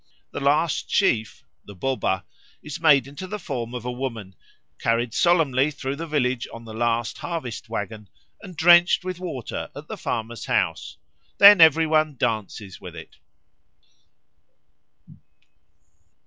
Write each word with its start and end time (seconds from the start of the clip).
The 0.31 0.39
last 0.39 0.89
sheaf 0.89 1.45
the 1.63 1.75
Boba 1.75 2.23
is 2.63 2.79
made 2.81 3.05
into 3.05 3.27
the 3.27 3.37
form 3.37 3.75
of 3.75 3.85
a 3.85 3.91
woman, 3.91 4.33
carried 4.79 5.13
solemnly 5.13 5.69
through 5.69 5.95
the 5.95 6.07
village 6.07 6.47
on 6.51 6.65
the 6.65 6.73
last 6.73 7.19
harvest 7.19 7.69
waggon, 7.69 8.09
and 8.41 8.57
drenched 8.57 9.05
with 9.05 9.19
water 9.19 9.69
at 9.75 9.87
the 9.87 9.97
farmer's 9.97 10.45
house; 10.45 10.97
then 11.37 11.61
every 11.61 11.85
one 11.85 12.15
dances 12.17 12.81
with 12.81 12.95
it. 12.95 13.17